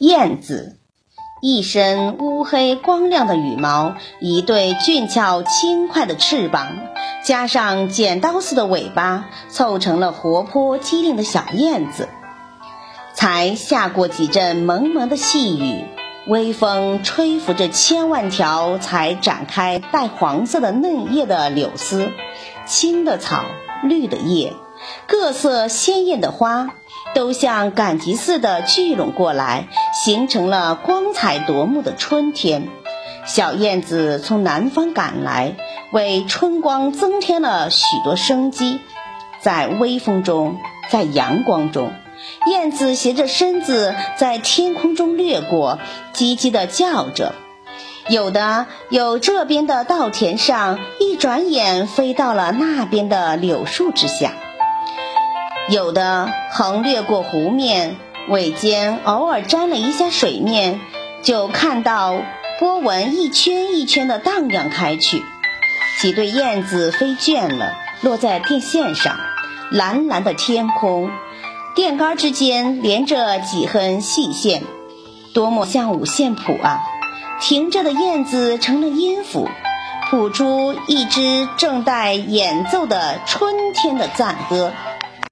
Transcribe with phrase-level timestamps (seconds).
[0.00, 0.78] 燕子，
[1.42, 6.68] 一身乌黑光亮的羽毛，一对俊俏轻快的翅膀，
[7.22, 12.08] 加上剪刀似的尾巴，凑成了活泼机灵的小燕子。
[13.12, 15.84] 才下过几阵蒙蒙的细雨，
[16.26, 22.08] 微风吹拂着千万条才展开带黄色的嫩叶的柳丝，
[22.64, 23.44] 青的草，
[23.82, 24.54] 绿的叶，
[25.06, 26.70] 各色鲜艳的花。
[27.12, 29.66] 都像赶集似的聚拢过来，
[30.04, 32.68] 形成了光彩夺目的春天。
[33.26, 35.56] 小燕子从南方赶来，
[35.90, 38.78] 为春光增添了许多生机。
[39.40, 41.92] 在微风中，在阳光中，
[42.46, 45.80] 燕子斜着身子在天空中掠过，
[46.14, 47.34] 叽叽地叫着。
[48.08, 54.34] 有的有这边的稻田上，一转眼飞到了那边的柳树之下。
[55.68, 57.96] 有的横掠过湖面，
[58.28, 60.80] 尾尖偶尔沾了一下水面，
[61.22, 62.22] 就看到
[62.58, 65.22] 波纹一圈一圈的荡漾开去。
[66.00, 69.16] 几对燕子飞倦了，落在电线上，
[69.70, 71.10] 蓝蓝的天空，
[71.74, 74.62] 电杆之间连着几根细线，
[75.34, 76.80] 多么像五线谱啊！
[77.40, 79.48] 停着的燕子成了音符，
[80.10, 84.72] 谱出一支正待演奏的春天的赞歌。